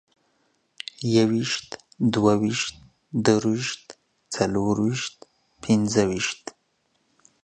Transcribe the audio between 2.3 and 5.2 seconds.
ويشت، درويشت، څلرويشت،